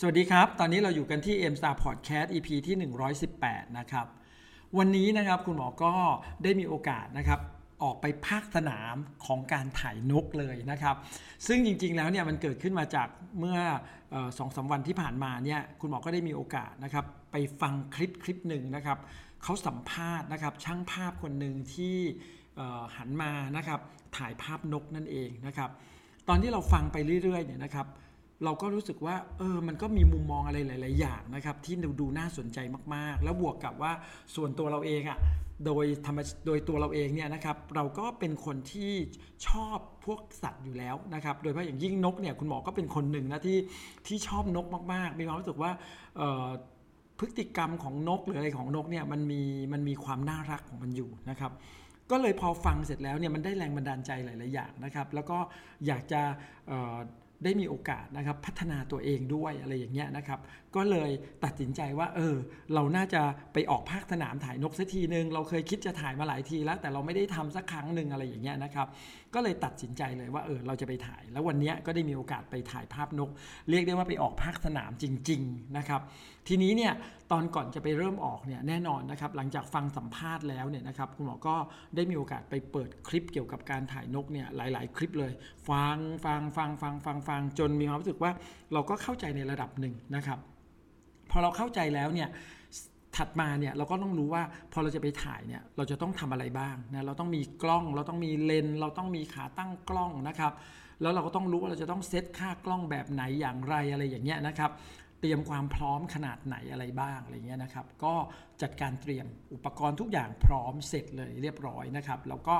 [0.00, 2.76] สวัสดีครับ ตอนนี้เราอยู่กันที่ M Star Podcast EP ที่
[3.26, 4.06] 118 นะครับ
[4.78, 5.92] วันนี้นะครับคุณหมอก็
[6.42, 7.40] ได้มีโอกาสนะครับ
[7.82, 8.94] ออกไปภาคสนาม
[9.26, 10.96] ของการถ่ายนกเลยนะครับ
[11.46, 13.58] ซึ่งจริงๆแล้วเนี่ยมันเกิดขึ้นมาจากเมื่อ
[14.38, 18.98] สองสาวันที่ผ่านมาเนี่ยคุณหมอก็ได้มีโอกาสนะครับ ไปฟังคลิปคลิปหนึ่งนะครับ
[19.42, 21.96] เขาสัมภาษณ์นะครับช่างภาพคนหนึ่งที่
[22.96, 23.80] หันมานะครับ
[24.16, 25.70] ถ่ายภาพนกนั่นเองนะครับ
[26.28, 27.88] ตอนที่เราฟังไปเรื่อยๆเนี่ยนะครับ
[28.44, 32.58] เราก็รู้สึกว่าเออมันก็มีมุมมองอะไรหลาย ๆ อย่างนะครับ ที่ดูน่าสนใจ
[32.94, 33.92] มาก ๆ แล้วบวกกับว่า
[34.34, 35.18] ส่วนตัวเราเองอะ่ะ
[35.66, 38.92] โดยธรรมโดยตัวเราเองเนี่ยนะครับเราก็เป็นคนที่
[39.46, 43.58] ชอบพวกสัตว์อยู่แล้วนะครับ โดยเฉพาะอย่างยิ่งนกเนี่ยคุณหมอก็เป็นคนหนึ่งนะที่
[44.06, 45.70] ที่ชอบนกมาก ๆ มีความรู้สึกว่า
[47.18, 51.52] พฤติกรรมของนกหรืออะไรของนกเนี่ยมันมีมันมีความน่ารักของมันอยู่นะครับ
[52.10, 55.38] ก็เลยพอฟังเสร็จแล้วเนี่ยมันได้แรงบันดาลใจหลาย ๆ อย่างนะครับ แล้วก็
[55.86, 56.20] อยากจะ
[57.44, 60.40] ได้มีโอกาสนะครับพัฒนาตัวเองด้วยอะไรอย่างเงี้ยนะครับ
[60.76, 61.10] ก็เลย
[61.44, 62.36] ตัดสินใจว่า เออ
[62.74, 63.22] เราน่าจะ
[63.52, 68.86] ไปออกภาคสนามถ่ายนกสักทีหนึ่งเราเคยคิดจะถ่ายมาหลายทีแล้ว แต่เราไม่ได้ทำสักครั้งหนึ่งอะไรอย่างเงี้ยนะครับ
[69.34, 73.30] ก็เลยตัดสินใจเลยว่าเออเราจะไปถ่าย แล้ววันนี้ก็ได้มีโอกาสไปถ่ายภาพนก
[73.70, 76.00] เรียกได้ว่าไปออกภาคสนามจริง ๆนะครับ
[76.48, 76.92] ทีนี้เนี่ย
[77.32, 81.56] ตอนก่อนจะไปเริ่มออกเนี่ยแน่นอนนะครับ หลังจากฟังสัมภาษณ์แล้วเนี่ยนะครับคุณหมอก็
[81.96, 85.32] ได้มีโอกาสไปเปิดคลิปเกี่ยวกับการถ่ายนกเนี่ยหลาย ๆ คลิปเลย
[85.68, 88.32] ฟังฟังฟังฟังฟังฟังจนมีความรู้สึกว่า
[88.72, 90.38] เราก็เข้าใจในระดับหนึ่งนะครับ
[91.30, 92.28] พอเราเข้าใจแล้วเนี่ย
[93.16, 100.52] ถัดมาเนี่ยเราก็ต้องรู้ว่าพอเราจะไปถ่ายเนี่ยเราจะต้องทำอะไรบ้างนะเราต้องมีกล้อง เราต้องมีเลนเราต้องมีขาตั้งกล้องนะครับ
[101.02, 104.70] แล้วเราก็ต้องรู้ว่าเราจะต้องเซตค่ากล้องแบบไหนอย่างไรอะไรอย่างเงี้ยนะครับ
[105.20, 108.14] เตรียมความพร้อมขนาดไหนอะไรบ้างอะไรเงี้ยนะครับ ก็
[108.62, 112.56] จัดการเตรียมอุปกรณ์ทุกอย่างพร้อมเสร็จเลยเรียบร้อยนะครับ แล้วก็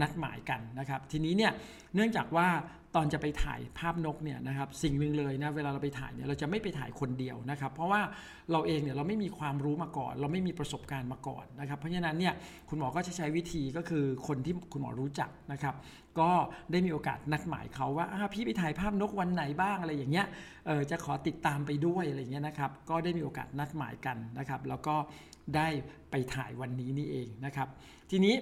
[0.00, 1.52] นัดหมายกันนะครับ ทีนี้เนี่ย
[1.94, 2.48] เนื่องจากว่า
[2.96, 8.00] ตอนจะไปถ่ายภาพนกเนี่ยนะครับสิ่งหนึ่งเลยนะเวลาเราไปถ่ายเนี่ยเราจะไม่ไปถ่ายคนเดียวนะครับ เพราะว่า
[8.52, 12.34] เราเองเนี่ยเราไม่มีความรู้มาก่อน เราไม่มีประสบการณ์มาก่อนนะครับ เพราะฉะนั้นเนี่ย
[12.68, 15.74] คุณหมอก็จะใช้วิธีก็คือคนที่คุณหมอรู้จักนะครับ
[16.20, 16.30] ก็
[16.70, 20.26] ได้มีโอกาสนัดหมายเขาว่าพี่ไปถ่ายภาพนกวันไหนบ้างอะไรอย่างเงี้ย
[20.66, 24.96] เออจะขอติดตามไปด้วยอะไรเงี้ยนะครับ ก็ได้มีโอกาสนัดหมายกันนะครับ แล้วก็
[25.56, 25.68] ได้
[26.10, 27.68] ไปถ่ายวันนี้นี่เองนะครับ
[28.10, 28.34] ทีนี้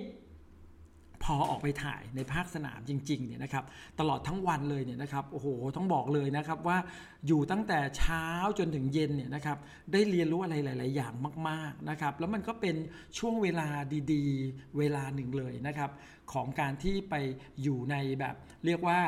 [1.24, 3.64] พอออกไปถ่ายในภาคสนามจริงๆเนี่ยนะครับ
[4.00, 5.46] ตลอดทั้งวันเลยเนี่ยนะครับโอ้โห
[5.76, 6.78] ต้องบอกเลยนะครับว่า
[7.26, 8.26] อยู่ตั้งแต่เช้า
[8.58, 9.58] จนถึงเย็นเนี่ยนะครับ
[9.92, 11.12] ได้เรียนรู้อะไรหลาย ๆ อย่าง
[11.48, 12.76] มากๆนะครับแล้วมันก็เป็น
[13.18, 13.68] ช่วงเวลา
[14.12, 15.90] ดีๆ เวลาหนึ่งเลยนะครับ
[16.32, 17.14] ของการที่ไป
[17.62, 18.34] อยู่ในแบบ
[18.66, 19.00] เรียกว่า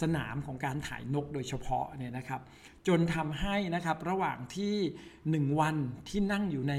[0.00, 2.40] สนามของการถ่ายนกโดยเฉพาะเนี่ยนะครับ
[2.88, 4.74] จนทำให้นะครับระหว่างที่
[5.16, 5.76] 1 วัน
[6.08, 6.74] ที่นั่งอยู่ใน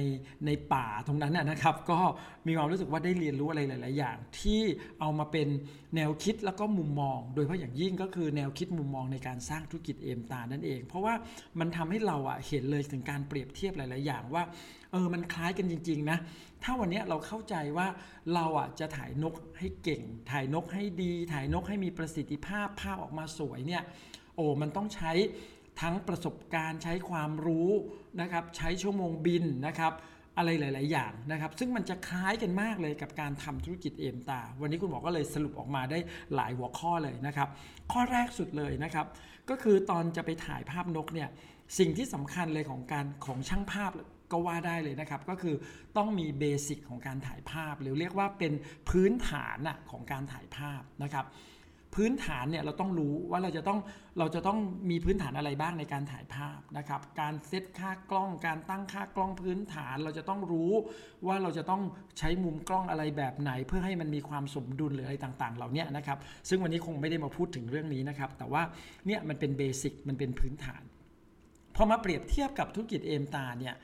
[0.45, 1.99] ในป่าตรงนั้นนะครับ ก็
[2.47, 4.61] มีความรู้สึกว่าได้เรียนรู้อะไรหลาย ๆ อย่าง ที่
[4.99, 5.47] เอามาเป็น
[5.95, 11.13] แนวคิดแล้วก็มุมมอง โดยเฉพาะอย่างยิ่งก็คือแนวคิดมุมมองในการสร้างธุรกิจเอมตานั่นเอง เพราะว่า
[11.59, 14.43] มันทำให้เราอะเห็นเลยถึงการเปรียบเทียบหลาย ๆ อย่างว่า
[14.91, 16.17] เออมันคล้ายกันจริง ๆ นะ
[16.63, 17.87] ถ้าวันนี้เราเข้าใจว่า
[18.33, 23.83] เราอะจะถ่ายนกให้เก่ง ถ่ายนกให้ดี ถ่ายนกให้มีประสิทธิภาพภาพออกมาสวยเนี่ย
[24.35, 25.13] โอ้มันต้องใช้
[25.81, 27.69] ทั้งประสบการณ์ใช้ความรู้
[28.21, 29.93] นะครับใช้ชั่วโมงบินนะครับ
[30.37, 35.99] อะไรหลาย ๆ อย่างนะครับ ซึ่งมันจะคล้ายกันมากเลยกับการทำธุรกิจเอมตา วันนี้คุณหมอก็เลยสรุปออกมาได้
[36.35, 37.49] หลายหัวข้อเลยนะครับ
[37.91, 39.05] ข้อแรกสุดเลยนะครับ
[39.49, 41.29] ก็คือตอนจะไปถ่ายภาพนกเนี่ย
[41.79, 43.91] สิ่งที่สำคัญเลยของการของช่างภาพ
[44.31, 45.55] ก็ว่าได้เลยนะครับ ก็คือ
[45.97, 48.53] ต้องมีเบสิกของการถ่ายภาพ หรือเรียกว่าเป็น
[48.89, 49.57] พื้นฐาน
[49.91, 51.25] ของการถ่ายภาพนะครับ
[51.97, 53.79] พื้นฐานเนี่ยเราต้องรู้ว่าเราจะต้อง
[54.19, 54.59] เราจะต้อง
[54.89, 60.71] มีพื้นฐานอะไรบ้างในการถ่ายภาพนะครับ การเซตค่ากล้อง การตั้งค่ากล้องพื้นฐาน เราจะต้องรู้
[61.27, 61.81] ว่าเราจะต้อง
[62.17, 66.17] ใช้มุมกล้องอะไรแบบไหน เพื่อให้มันมีความสมดุลหรืออะไรต่างๆเหล่านี้นะครับ
[66.49, 68.61] ซึ่งวันนี้คงไม่ได้มาพูดถึงเรื่องนี้นะครับ แต่ว่า
[69.05, 70.81] เนี่ยมันเป็นเบสิกมันเป็นพื้นฐาน
[71.75, 73.75] พอมาเปรียบเทียบกับธุรกิจเอมตาเนี่ย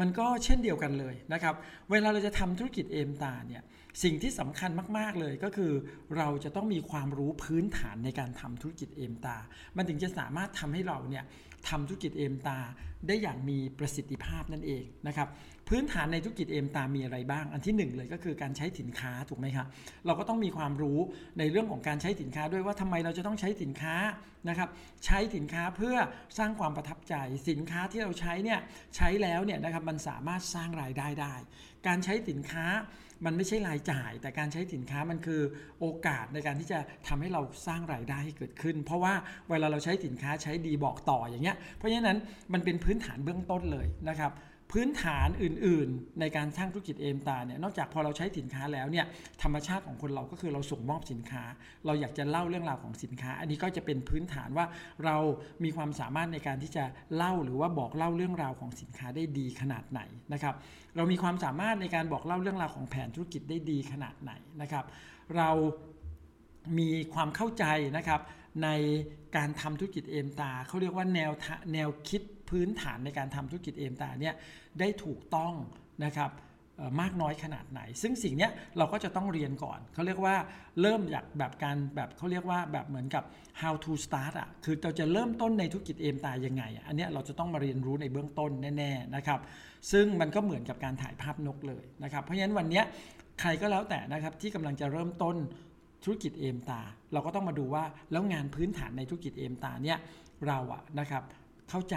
[0.00, 1.54] มันก็เช่นเดียวกันเลยนะครับ
[1.90, 3.62] เวลาเราจะทำธุรกิจเอมตาเนี่ย
[4.02, 5.72] สิ่งที่สำคัญมาก ๆ เลยก็คือ
[6.16, 9.36] เราจะต้องมีความรู้พื้นฐานในการทำธุรกิจเอมตา
[9.76, 11.24] มันถึงจะสามารถทำให้เราเนี่ย
[11.68, 12.58] ทำธุรกิจเอมตา
[13.06, 15.28] ได้อย่างมีประสิทธิภาพนั่นเองนะครับ
[15.68, 19.66] พื้นฐานในธุรกิจเอมตามีอะไรบ้าง อันที่ 1 เลยก็คือการใช้สินค้าถูกไหมครับ
[20.06, 20.98] เราก็ต้องมีความรู้
[21.38, 23.96] ในเรื่องของการใช้สินค้าด้วยว่าทำไมเราจะต้องใช้สินค้า
[24.48, 24.68] นะครับ
[25.06, 25.96] ใช้สินค้าเพื่อ
[26.38, 27.14] สร้างความประทับใจ
[27.48, 28.60] สินค้าที่เราใช้เนี่ย
[28.96, 31.34] ใช้แล้วเนี่ยนะครับมันสามารถสร้างรายได้ได้
[31.86, 32.66] การใช้สินค้า
[33.24, 35.40] มันไม่ใช่รายจ่าย แต่การใช้สินค้ามันคือ
[35.80, 39.14] โอกาสในการที่จะทำให้เราสร้างรายได้ให้เกิดขึ้น เพราะว่า
[39.50, 42.18] เวลาเราใช้สินค้าใช้ดีบอกต่ออย่างเงี้ยเพราะฉะนั้น
[42.52, 44.32] มันเป็นพื้นฐานเบื้องต้นเลยนะครับ
[44.72, 49.06] พื้นฐานอื่นๆ ในการสร้างธุรกิจเอมตาเนี่ยนอกจากพอเราใช้สินค้าแล้วเนี่ย
[49.42, 51.44] ธรรมชาติของคนเราก็คือเราส่งมอบสินค้า
[51.86, 54.66] เราอยากจะเล่าเรื่องราวของสินค้า อันนี้ก็จะเป็นพื้นฐานว่า
[55.04, 55.16] เรา
[55.64, 56.84] มีความสามารถในการที่จะ
[57.16, 60.00] เล่าหรือว่าบอกเล่าเรื่องราวของสินค้าได้ดีขนาดไหน
[60.32, 60.54] นะครับ
[60.96, 64.32] เรามีความสามารถในการบอกเล่าเรื่องราวของแผนธุรกิจได้ดีขนาดไหน
[64.62, 64.84] นะครับ
[65.36, 65.50] เรา
[66.78, 67.64] มีความเข้าใจ
[67.96, 68.20] นะครับ
[68.62, 68.68] ใน
[69.36, 71.30] การทำธุรกิจเอมตาเขาเรียกว่าแนว
[71.74, 74.34] แนวคิด พื้นฐานในการทำธุรกิจเอมตาเนี่ย
[74.80, 75.52] ได้ถูกต้อง
[76.04, 76.32] นะครับ
[77.00, 78.48] มากน้อยขนาดไหน ซึ่งสิ่งนี้
[78.78, 80.36] เราก็จะต้องเรียนก่อน เขาเรียกว่า
[80.80, 83.24] เริ่มจากแบบการแบบเขาเรียกว่าแบบเหมือนกับ
[83.60, 89.40] how to start อะ คือเราจะเริ่มต้นในธุรกิจเอมตายังไง อันนี้เราจะต้องมาเรียนรู้ในเบื้องต้นแน่ๆนะครับ
[89.92, 92.82] ซึ่งมันก็เหมือนกับการถ่ายภาพนกเลยนะครับ เพราะฉะนั้นวันนี้
[93.40, 95.36] ใครก็แล้วแต่นะครับที่กำลังจะเริ่มต้น
[96.04, 96.80] ธุรกิจเอมตา
[97.12, 99.98] เราก็ต้องมาดูว่าแล้วงานพื้นฐานในธุรกิจเอมตาเนี่ย
[100.46, 101.22] เราอะนะครับ
[101.70, 101.96] เข้าใจ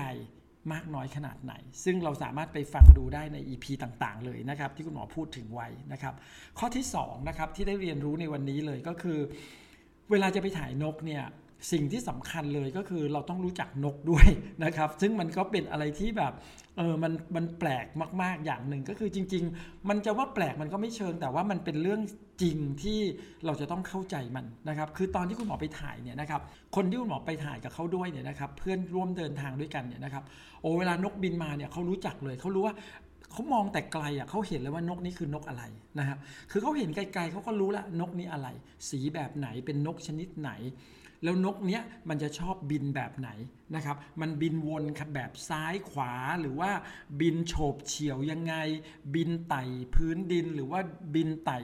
[0.74, 1.54] มากน้อยขนาดไหน
[1.84, 6.14] ซึ่งเราสามารถไปฟังดูได้ใน EP ต่างๆ เลยนะครับ ที่คุณหมอพูดถึงไว้นะครับ
[6.60, 9.20] ข้อที่2นะครับที่ได้เรียนรู้ในวันนี้เลยก็คือ
[10.12, 11.24] เวลาจะไปถ่ายนกเนี่ย
[11.72, 14.28] สิ่งที่สำคัญเลยก็คือเราต้องรู้จักนกด้วย
[14.64, 16.34] นะครับ ซึ่งมันก็เป็นอะไรที่แบบ
[16.78, 17.86] เออมันมันแปลก
[18.22, 22.02] มาก ๆอย่างหนึ่งก็คือจริง ๆ มันจะว่าแปลกมันก็ไม่เชิง แต่ว่ามันเป็นเรื่อง
[22.42, 23.00] จริงที่
[23.46, 26.42] เราจะต้องเข้าใจมันนะครับ คือตอนที่คุณหมอไปถ่ายเนี่ยนะครับ
[26.76, 30.24] คนที่คุณหมอไปถ่ายกับเขาด้วยเนี่ยนะครับ เพื่อนร่วมเดินทางด้วยกันเนี่ยนะครับ
[30.62, 32.76] โอ้เวลานกบินมาเนี่ยเขารู้จักเลยเขารู้ว่า
[33.32, 35.64] เขามองแต่ไกลอะเขาเห็นเลยว่านกนี้คือนกอะไร
[36.00, 36.18] นะครับ
[36.52, 38.48] คือเขาเห็นไกลๆเขาก็รู้ละนกนี้อะไร
[38.90, 40.52] สีแบบไหนเป็นนกชนิดไหน
[41.24, 43.30] แล้วนกเนี้ยมันจะชอบบินแบบไหน
[43.76, 44.84] นะครับ มันบินวน
[45.16, 46.72] แบบซ้ายขวาหรือว่า
[47.22, 48.54] บินโฉบเฉี่ยวยังไง
[49.16, 49.64] บินไต่
[49.96, 50.80] พื้นดินหรือว่า
[51.16, 51.60] บินไต่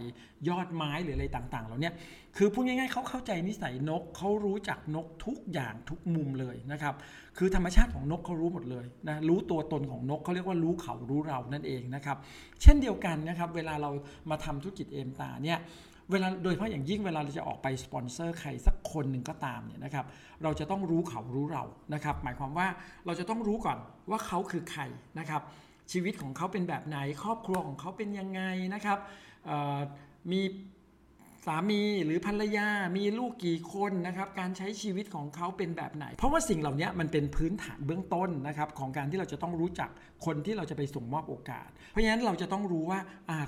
[0.50, 1.92] ยอดไม้หรืออะไรต่างๆเหล่านี้
[2.38, 6.96] คือพูดง่ายๆเขาเข้าใจนิสัยนกเขารู้จักนกทุกอย่างทุกมุมเลยนะครับ
[7.38, 12.18] คือธรรมชาติของนกเขารู้หมดเลยนะรู้ตัวตนของนกเขาเรียกว่ารู้เขารู้เรานั่นเองนะครับ
[12.62, 13.92] เช่นเดียวกันนะครับ เวลาเรา
[14.30, 15.60] มาทำธุรกิจเอมตาเนี่ย
[16.12, 20.06] เวลาโดยเฉพาะอย่างยิ่งเวลาเราจะออกไปสปอนเซอร์ใครสักคนหนึ่งก็ตามเนี่ยนะครับ
[20.44, 21.64] เราจะต้องรู้เขารู้เรา
[21.94, 22.68] นะครับ หมายความว่า
[23.06, 23.78] เราจะต้องรู้ก่อน
[24.10, 24.82] ว่าเขาคือใคร
[25.20, 25.42] นะครับ
[25.92, 28.42] ชีวิตของเขาเป็นแบบไหน ครอบครัวของเขาเป็นยังไง
[28.74, 29.00] นะครับ
[30.32, 30.42] มี
[31.48, 32.68] สามีหรือภรรยา
[32.98, 39.90] มีลูกกี่คนนะครับการใช้ชีวิตของเขาเป็นแบบไหน เพราะว่าสิ่งเหล่านี้มันเป็นพื้นฐานเบื้องต้นนะครับของการที่เราจะต้องรู้จัก
[40.26, 43.00] คนที่เราจะไปส่งมอบโอกาส เพราะฉะนั้นเราจะต้องรู้ว่า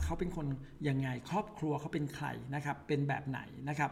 [0.04, 0.48] เขาเป็นคน
[0.88, 3.92] ยังไงครอบครัวเขาเป็นใครนะครับเป็นแบบไหนนะครับ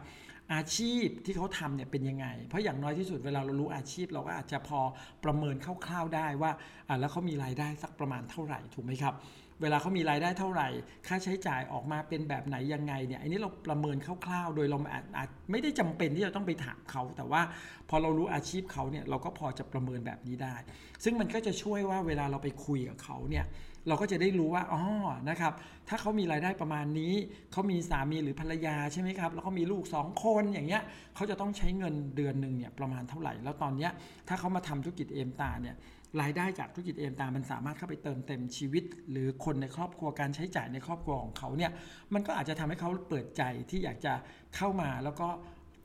[0.54, 4.80] อาชีพที่เขาทำเนี่ยเป็นยังไง เพราะอย่างน้อยที่สุดเวลาเรารู้อาชีพ เราก็อาจจะพอ
[5.24, 5.56] ประเมิน
[5.86, 6.52] คร่าวๆได้ว่า
[7.00, 9.14] แล้วเขามีรายได้สักประมาณเท่าไหร่ถูกไหมครับ
[9.62, 10.68] เวลาเขามีรายได้เท่าไหร่
[11.08, 14.78] ค่าใช้จ่ายออกมาเป็นแบบไหนยังไงเนี่ยอันนี้เราประเมินคร่าวๆ โดยเรา
[15.18, 17.42] อาจไม่ได้จำเป็นที่จะต้องไปถามเขา แต่ว่า
[17.90, 20.56] พอเรารู้อาชีพเขาเนี่ยเราก็พอจะประเมินแบบนี้ได้
[21.04, 23.48] ซึ่งมันก็จะช่วยว่าเวลาเราไปคุยกับเขาเนี่ย
[23.90, 24.82] เราก็จะได้รู้ว่าอ๋อ
[25.30, 25.54] นะครับ
[25.90, 27.14] ถ้าเขามีรายได้ประมาณนี้
[27.52, 30.84] เขามีสามีหรือภรรยาใช่ไหมครับ แล้วเขามีลูก 2 คนอย่างเงี้ย
[31.16, 33.92] เขาจะต้องใช้เงินเดือนหนึ่งเนี่ยประมาณเท่าไหร่ แล้วตอนเนี้ย
[34.28, 35.76] ถ้าเขามาทำธุรกิจเอมตาเนี่ย
[36.22, 41.72] รายได้จากธุรกิจเอมตามันสามารถเข้าไปเติมเต็มชีวิต หรือคนในครอบครัวการใช้จ่ายในครอบครัวของเขาเนี่ย
[42.14, 44.14] มันก็อาจจะทำให้เขาเปิดใจที่อยากจะ
[44.56, 45.28] เข้ามาแล้วก็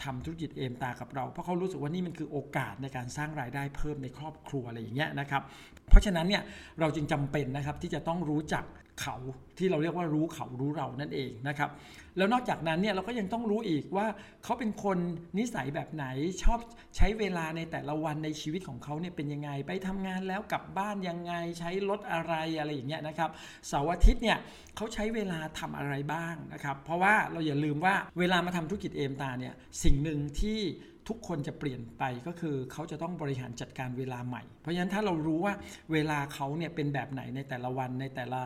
[0.05, 5.43] ทำธุรกิจเอมตากับเรา เพราะเขารู้สึกว่านี่มันคือโอกาสในการสร้างรายได้เพิ่มในครอบครัวอะไรอย่างเงี้ยนะครับ
[5.89, 6.43] เพราะฉะนั้นเนี่ย
[6.81, 8.65] เราจึงจำเป็นนะครับที่จะต้องรู้จัก
[9.01, 9.17] เขา
[9.59, 11.71] ที่เราเรียกว่ารู้เขารู้เรานั่นเองนะครับ
[12.17, 14.07] แล้วนอกจากนั้นเนี่ยเราก็ยังต้องรู้อีกว่า
[14.45, 14.99] เขาเป็นคน
[15.39, 16.07] นิสัยแบบไหน
[16.43, 16.59] ชอบ
[16.97, 23.31] ใช้เวลาในแต่ละวันในชีวิตของเขาเนี่ยเป็นยังไง ไปทำงานแล้วกลับบ้านยังไงใช้รถอะไรอะไรอย่างเงี้ยนะครับ
[23.69, 24.39] เสาร์อาทิตย์เนี่ย
[24.77, 30.61] เขาใช้เวลาทำอะไรบ้างนะครับ เพราะว่าเราอย่าลืมว่าเวลามาทำธุรกิจเอมตาเนี่ยสิ่งหนึ่งที่
[31.09, 35.55] ทุกคนจะเปลี่ยนไปก็คือเขาจะต้องบริหารจัดการเวลาใหม่ เพราะฉะนั้นถ้าเรารู้ว่า
[35.93, 38.41] เวลาเขาเนี่ยเป็นแบบไหนในแต่ละวันในแต่ละ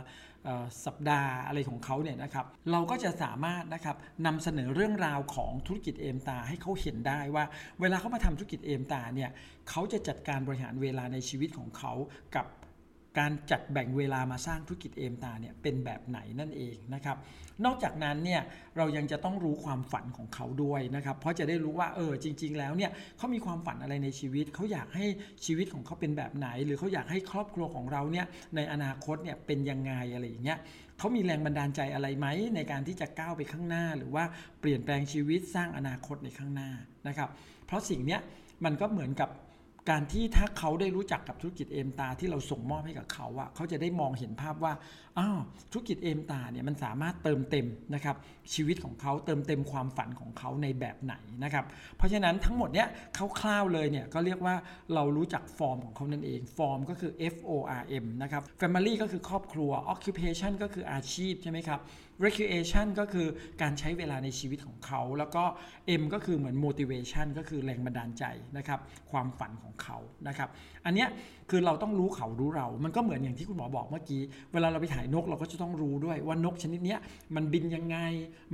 [0.85, 7.45] สัปดาห์อะไรของเขาเนี่ยนะครับเราก็จะสามารถนะครับนำเสนอเรื่องราวของธุรกิจเอมตาให้เขาเห็นได้ว่า
[7.81, 9.31] เวลาเขามาทำธุรกิจเอมตาเนี่ย
[9.71, 11.93] เขาจะจัดการบริหารเวลาในชีวิตของเขา
[12.37, 12.47] กับ
[13.18, 17.16] การจัดแบ่งเวลามาสร้างธุรกิจเอมตาเนี่ยเป็นแบบไหนนั่นเองนะครับ
[17.64, 18.42] นอกจากนั้นเนี่ย
[18.76, 25.06] เรายังจะต้องรู้ความฝันของเขาด้วยนะครับเพราะจะได้รู้ว่าเออจริง ๆ แล้วเนี่ยเขามีความฝันอะไรในชีวิตเขาอยากให้
[25.46, 30.58] ชีวิตของเขาเป็นแบบไหน หรือเขาอยากให้ครอบครัวของเราเนี่ยในอนาคตเนี่ยเป็นยังไงอะไรอย่างเงี้ย
[30.99, 34.25] เขามีแรงบันดาลใจอะไรไหมในการที่จะก้าวไปข้างหน้า หรือว่า
[34.61, 36.70] เปลี่ยนแปลงชีวิตสร้างอนาคตในข้างหน้า
[37.08, 37.28] นะครับ
[37.66, 38.20] เพราะสิ่งเนี้ย
[38.64, 39.28] มันก็เหมือนกับ
[39.90, 44.73] การที่ถ้าเขาได้รู้จักกับธุรกิจเอมตาที่เราส่งมอบให้กับเขาอะเขาจะได้มองเห็นภาพว่า
[45.19, 45.40] อ้าว
[45.73, 48.16] ธุรกิจเอมตาเนี่ยมันสามารถเติมเต็มนะครับ
[48.55, 51.14] ชีวิตของเขาเติมเต็มความฝันของเขาในแบบไหน
[51.45, 51.64] นะครับ
[51.97, 52.88] เพราะฉะนั้นทั้งหมดเนี้ย
[53.40, 54.55] คร่าวๆเลยเนี่ยก็เรียกว่า
[54.95, 57.50] เรารู้จักฟอร์มของเขานั่นเองฟอร์มก็คือ F O
[57.81, 61.81] R M นะครับ Family ก็คือครอบครัว Occupation ก็คืออาชีพใช่ไหมครับ
[62.25, 63.26] recreation ก็คือ
[63.62, 65.44] การใช้เวลาในชีวิตของเขา แล้วก็
[66.00, 68.25] M ก็คือเหมือน motivation ก็คือแรงบันดาลใจ
[68.56, 68.80] นะครับ
[69.11, 70.49] ความฝันของเขานะครับ
[70.85, 71.08] อันเนี้ย
[71.50, 74.23] คือเราต้องรู้เขารู้เรา มันก็เหมือนอย่างที่คุณหมอบอกเมื่อกี้
[74.53, 76.97] เวลาเราไปถ่ายนกเราก็จะต้องรู้ด้วยว่านกชนิดนี้
[77.35, 77.97] มันบินยังไง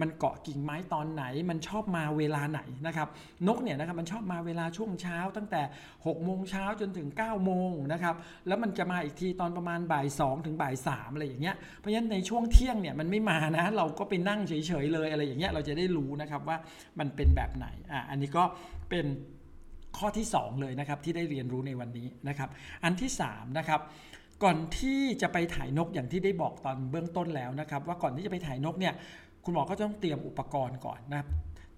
[0.00, 3.08] มันเกาะกิ่งไม้ตอนไหน มันชอบมาเวลาไหนนะครับ
[3.46, 5.62] นกเนี่ยนะครับมันชอบมาเวลาช่วงเช้า ตั้งแต่
[5.94, 8.14] 6โมงเช้าจนถึง9โมงนะครับ
[8.46, 16.56] แล้วมันจะมาอีกทีตอนประมาณบ่าย2ถึงบ่าย3อะไรอย่างเงี้ย เพราะฉะนั้นในช่วงเที่ยงเนี่ยมันไม่มานะ เราก็ไปนั่งเฉยๆเลยอะไรอย่างเงี้ย เราจะได้รู้นะครับว่า
[16.98, 18.44] มันเป็นแบบไหน อะ อันนี้ก็
[18.90, 19.06] เป็น
[19.98, 22.48] ข้อที่ 2 เลยนะครับที่ได้เรียนรู้ในวันนี้นะครับ
[22.84, 23.80] อันที่3นะครับ
[24.42, 28.94] ก่อนที่จะไปถ่ายนกอย่างที่ได้บอกตอนเบื้องต้นแล้วนะครับ ว่าก่อนที่จะไปถ่ายนกเนี่ย
[29.44, 31.28] คุณหมอก็ต้องเตรียมอุปกรณ์ก่อนนะครับ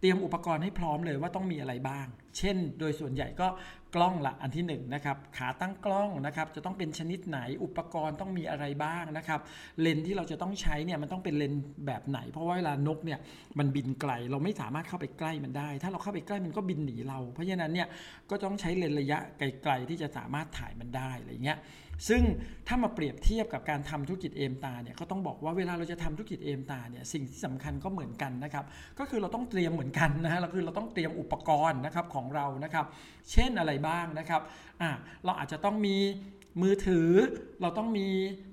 [0.00, 2.06] เตรียมอุปกรณ์ให้พร้อมเลยว่าต้องมีอะไรบ้าง
[2.38, 3.46] เช่น โดยส่วนใหญ่ก็
[3.94, 9.40] กล้องละอันที่1นนะครับขาตั้งกล้องนะครับจะต้องเป็นชนิดไหนอุปกรณ์ต้องมีอะไรบ้างนะครับ
[9.80, 11.54] เลนที่เราจะต้องใช้เนี่ยมันต้องเป็นเลน
[11.86, 13.18] แบบไหน เพราะว่าเวลานกเนี่ย
[13.58, 17.88] มันบินไกลเราไม่สามารถเข้าไปใกล้มันได้ ถ้าเราเข้าไปใกล้มันก็บินหนีเรา เพราะฉะนั้นเนี่ย
[18.30, 21.58] ก็ต้องใช้เลนระยะไกล ๆ ที่จะสามารถถ่ายมันได้อะไรเงี้ย
[22.08, 22.22] ซึ่ง
[22.66, 28.64] ถ้ามาเปรียบเทียบกับการทำธุรกิจเอมตาเนี่ยก็ต้องบอกว่าเวลาเราจะทำธุรกิจเอมตาเนี่ยสิ่งที่สำคัญก็เหมือนกันนะครับ
[28.98, 32.86] ก็คือเราต้องเตรียมเหมือนกันนะฮะเราคือเราต้องเตรียมอุปกรณ์นะครับของเรานะครับ
[33.32, 34.42] เช่นอะไรบ้างนะครับ
[34.80, 34.90] อ่า
[35.24, 35.96] เราอาจจะต้องมี
[36.62, 37.08] มือถือ
[37.60, 38.08] เราต้องมี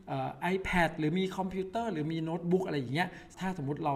[0.08, 3.96] เอ่อ iPad หรือมีคอมพิวเตอร์หรือมีโน้ตบุ๊กอะไรอย่างเงี้ยถ้าสมมุติเรา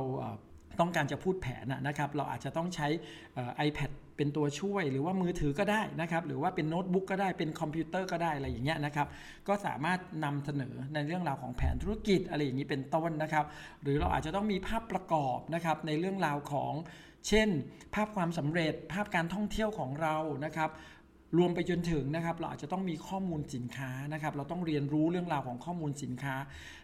[0.79, 2.87] ต้องการจะพูดแผนนะครับ เราอาจจะต้องใช้
[3.33, 9.07] เอ่อ iPad เป็นตัวช่วยหรือว่ามือถือก็ได้นะครับ หรือว่าเป็นโน้ตบุ๊กก็ได้เป็นคอมพิวเตอร์ก็ได้อะไรอย่างเงี้ยนะครับ
[9.47, 13.45] ก็สามารถนำเสนอในเรื่องราวของแผนธุรกิจอะไรอย่างนี้เป็นต้นนะครับ
[13.83, 16.73] หรือเราอาจจะต้องมีภาพประกอบนะครับในเรื่องราวของ
[17.27, 17.49] เช่น
[17.95, 20.71] ภาพความสำเร็จ ภาพการท่องเที่ยวของเรานะครับ
[21.37, 26.35] รวมไปจนถึงนะครับเราอาจจะต้องมีข้อมูลสินค้านะครับ เราต้องเรียนรู้เรื่องราวของข้อมูลสินค้า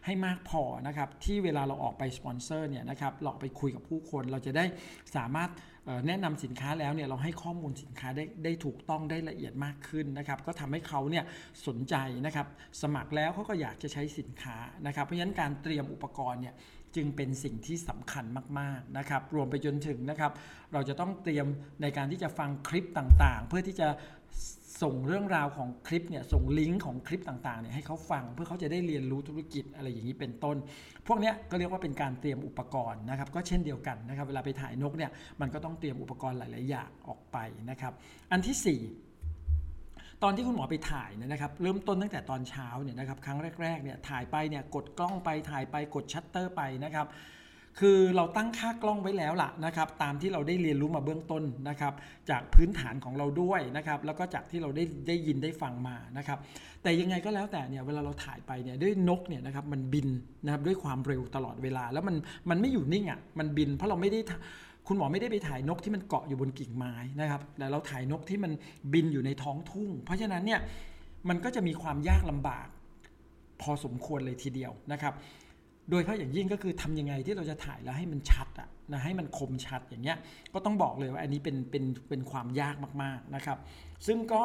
[0.06, 4.66] ให้มากพอนะครับ ที่เวลาเราออกไปสปอนเซอร์เนี่ยนะครับเราไปคุยกับผู้คนเราจะได้
[5.16, 5.50] สามารถ
[6.08, 11.24] แนะนำสินค้าแล้วเนี่ยเราให้ข้อมูลสินค้าได้ได้ถูกต้องได้ละเอียดมากขึ้นนะครับ ก็ทำให้เขาเนี่ย
[11.68, 11.96] สนใจ
[12.26, 12.48] นะครับ
[12.82, 14.58] สมัครแล้วเขาก็อยากจะใช้สินค้า
[14.88, 16.56] นะครับ เพราะฉะนั้นการเตรียมอุปกรณ์เนี่ย
[16.96, 18.26] จึงเป็นสิ่งที่สำคัญ
[18.60, 20.32] มากๆนะครับ รวมไปจนถึงนะครับ
[20.74, 21.46] เราจะต้องเตรียม
[21.82, 23.88] ในการที่จะฟังคลิปต่างๆ เพื่อที่จะ
[24.82, 30.58] ส่งเรื่องราวของคลิปเนี่ยส่งลิงก์ของคลิปต่างๆเนี่ยให้เขาฟังเพื่อเขาจะได้เรียนรู้ธุรกิจอะไรอย่างนี้เป็นต้น
[31.08, 35.12] พวกนี้ก็เรียกว่าเป็นการเตรียมอุปกรณ์นะครับก็เช่นเดียวกันนะครับเวลาไปถ่ายนกเนี่ย
[35.42, 37.38] มันก็ต้องเตรียมอุปกรณ์หลาย ๆ อย่างออกไป
[37.70, 37.94] นะครับ
[38.32, 47.08] อันที่ 4ตอนที่คุณหมอไปถ่ายเนี่ยนะครับเริ่มต้นตั้งแต่ตอนเช้าเนี่ยนะครับครั้งแรกๆเนี่ยถ่ายไปเนี่ยกดกล้องไปถ่ายไปกดชัตเตอร์ไปนะครับ
[47.80, 51.94] คือเราตั้งค่ากล้องไว้แล้วล่ะนะครับ ตามที่เราได้เรียนรู้มาเบื้องต้นนะครับ
[52.30, 56.40] จากพื้นฐานของเราด้วยนะครับ แล้วก็จากที่เราได้ได้ยินได้ฟังมานะครับ
[56.84, 60.08] แต่ยังไงก็แล้วแต่เนี่ยเวลาเราถ่ายไปเนี่ยด้วยนกเนี่ยนะครับมันบิน
[60.46, 62.16] นะครับด้วยความเร็วตลอดเวลา แล้วมัน
[62.50, 64.20] มันไม่อยู่นิ่งอะ่ะมันบิน เพราะเราไม่ได้
[64.88, 68.52] คุณหมอไม่ได้ไปถ่ายนกที่มันเกาะอยู่บนกิ่งไม้นะครับแต่เราถ่ายนกที่มัน
[68.94, 70.60] บินอยู่ในท้องทุ่ง เพราะฉะนั้นเนี่ย
[71.30, 72.68] มันก็จะมีความยากลำบาก
[73.62, 75.14] พอสมควรเลยทีเดียวนะครับ
[75.92, 80.18] โดยเฉพาะอย่างยิ่งก็คือทำยังไงที่เราจะถ่ายแล้วให้มันชัดอะนะให้มันคมชัดอย่างเงี้ย
[80.54, 83.58] ก็ต้องบอกเลยว่าอันนี้เป็นเป็นเป็นความยากมากๆนะครับ
[84.08, 84.44] ซึ่งก็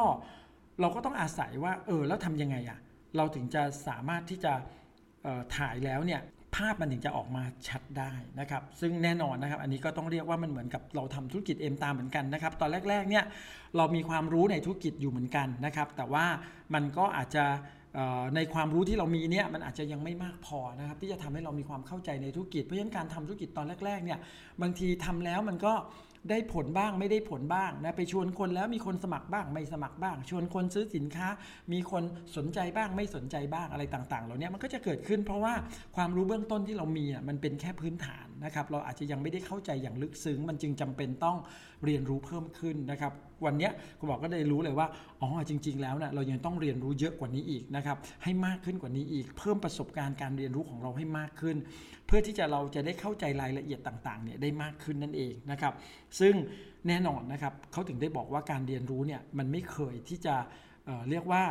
[0.81, 2.79] เราก็ต้องอาศัยว่าเออแล้วทำยังไงอะ
[3.17, 4.53] เราถึงจะสามารถที่จะ
[5.55, 6.21] ถ่ายแล้วเนี่ย
[6.55, 13.23] ภาพมันถึงจะออกมาชัดได้นะครับ ซึ่งแน่นอนนะครับ อันนี้ก็ต้องเรียกว่ามันเหมือนกับเราทำธุรกิจเอ็มตามเหมือนกันนะครับ ตอนแรกๆเนี่ย
[13.77, 16.25] เรามีความรู้ในธุรกิจอยู่เหมือนกันนะครับ แต่ว่า
[16.73, 17.45] มันก็อาจจะ
[18.35, 24.19] ในความรู้ที่เรามีเนี่ยมันอาจจะยังไม่มากพอนะครับที่จะทำให้เรามีความเข้าใจในธุรกิจ เพราะฉะนั้นการทำธุรกิจตอนแรกๆเนี่ย
[24.61, 25.73] บางทีทำแล้วมันก็
[26.29, 31.27] ได้ผลบ้างไม่ได้ผลบ้างนะไปชวนคนแล้วมีคนสมัครบ้างไม่สมัครบ้าง ชวนคนซื้อสินค้า
[31.73, 32.03] มีคน
[32.37, 35.53] สนใจบ้างไม่สนใจบ้างอะไรต่างๆเหล่านี้มันก็จะเกิดขึ้น เพราะว่า
[35.95, 41.37] ความรู้เบื้องต้นที่เรามีอะมันเป็นแค่พื้นฐานนะครับเราอาจจะยังไม่ได้เข้าใจอย่างลึกซึ้ง มันจึงจำเป็นต้อง
[41.85, 43.13] เรียนรู้เพิ่มขึ้นนะครับ
[43.45, 44.87] วันนี้คุณบอกก็ได้รู้เลยว่า
[45.21, 51.57] อ๋อจริง ๆ แล้วเนะ่ยเรายังต้องเรียนรู้เยอะกว่านี้อีกนะครับให้มากขึ้นกว่านี้อีก เพิ่มประสบการณ์การเรียนรู้ของเราให้มากขึ้น
[52.07, 55.73] เพื่อที่จะเราจะได้เข้าใจรายละเอียดต่างๆเนี่ยได้มากขึ้นนั่นเองนะครับ
[56.19, 56.33] ซึ่ง
[56.87, 60.35] แน่นอนนะครับเขาถึงได้บอกว่าการเรียนรู้เนี่ยมันไม่เคยที่จะ
[60.85, 61.43] เเรียกว่า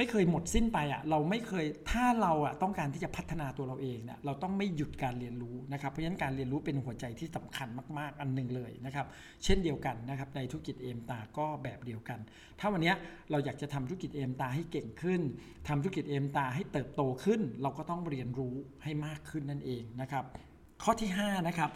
[0.00, 9.06] ไม่เคยหมดสิ้นไปอะเราไม่เคยถ้าเราอะต้องการที่จะพัฒนาตัวเราเองเนี่ยเราต้องไม่หยุดการเรียนรู้นะครับเพราะฉะนั้นการเรียนรู้เป็นหัวใจที่สำคัญมากๆ อันหนึ่งเลยนะครับ
[9.44, 12.18] เช่นเดียวกันนะครับในธุรกิจเอมตาก็แบบเดียวกัน
[12.60, 12.92] ถ้าวันนี้
[13.30, 15.20] เราอยากจะทำธุรกิจเอมตาให้เก่งขึ้น
[15.68, 20.24] ทำธุรกิจเอมตาให้เติบโตขึ้น เราก็ต้องเรียนรู้ให้มากขึ้นนั่นเองนะครับ
[20.82, 21.70] ข้อที่5นะครับ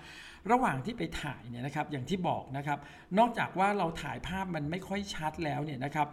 [0.52, 2.78] ระหว่างที่ไปถ่ายเนี่ยนะครับอย่างที่บอกนะครับ
[3.18, 6.08] นอกจากว่าเราถ่ายภาพมันไม่ค่อยชัดแล้วเนี่ยนะครับ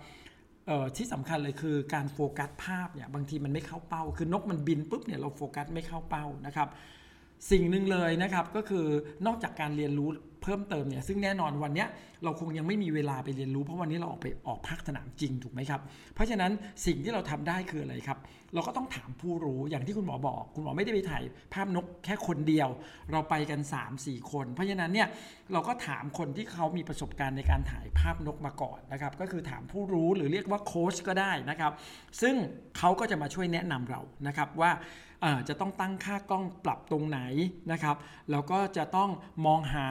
[0.98, 6.68] ที่สำคัญเลยคือการโฟกัสภาพเนี่ยบางทีมันไม่เข้าเป้า คือนกมันบินปุ๊บเนี่ยเราโฟกัสไม่เข้าเป้านะครับ
[7.52, 8.86] สิ่งหนึ่งเลยนะครับก็คือ
[9.26, 10.10] นอกจากการเรียนรู้
[10.42, 11.86] เพิ่มเติมเนี่ยซึ่งแน่นอนวันนี้
[12.24, 15.82] เราคงยังไม่มีเวลาไปเรียนรู้เพราะวันนี้เราออกไปออกภาคสนามจริงถูกไหมครับ
[16.16, 16.52] เพราะฉะนั้น
[16.86, 18.18] สิ่งที่เราทำได้คืออะไรครับ
[18.54, 22.70] เราก็ต้องถามผู้รู้อย่างที่คุณหมอบอก คุณหมอไม่ได้ไปถ่ายภาพนกแค่คนเดียว
[23.12, 23.60] เราไปกัน
[23.96, 25.08] 3-4 คน เพราะฉะนั้นเนี่ย
[25.54, 31.72] เราก็ถามคนที่เขามีประสบการณ์ในการถ่ายภาพนกมาก่อนนะครับก็คือถามผู้รู้หรือเรียกว่าโค้ชก็ได้นะครับ
[32.22, 32.36] ซึ่ง
[32.78, 34.72] เขาก็จะมาช่วยแนะนำเรานะครับว่า
[35.50, 37.20] จะต้องตั้งค่ากล้องปรับตรงไหน
[37.72, 37.96] นะครับ
[38.32, 39.10] แล้วก็จะต้อง
[39.46, 39.88] มองหา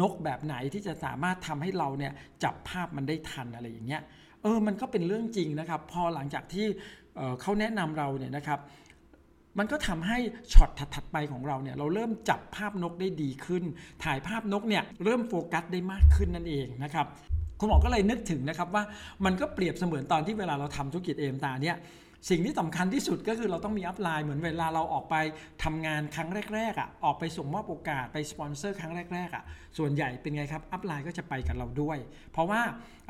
[0.00, 2.12] นกแบบไหนที่จะสามารถทำให้เราเนี่ย
[2.44, 4.02] จับภาพมันได้ทันอะไรอย่างเงี้ย
[4.42, 6.66] เออมันก็เป็นเรื่องจริงนะครับ พอหลังจากที่
[7.40, 8.60] เขาแนะนำเราเนี่ยนะครับ
[9.58, 10.18] มันก็ทำให้
[10.52, 13.64] ช็อตถัดๆไปของเราเนี่ยเราเริ่มจับภาพนกได้ดีขึ้น
[14.04, 17.06] ถ่ายภาพนกเนี่ยเริ่มโฟกัสได้มากขึ้นนั่นเองนะครับ
[17.58, 18.82] คุณหมอก็เลยนึกถึงนะครับว่า
[19.24, 21.76] มันก็เปรียบเสมือนตอนที่เวลาเราทำธุรกิจเอมสตาร์เนี่ย
[22.28, 25.16] สิ่งที่สำคัญที่สุดก็คือเราต้องมี upline เหมือนเวลาเราออกไป
[25.64, 29.44] ทำงานครั้งแรกๆอะออกไปส่งมอบโอกาสไปสปอนเซอร์ครั้งแรกๆอะ
[29.78, 31.98] ส่วนใหญ่เป็นไงครับ upline ก็จะไปกับเราด้วย
[32.32, 32.60] เพราะว่า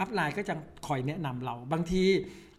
[0.00, 0.54] upline ก็จะ
[0.86, 2.04] คอยแนะนำเราบางที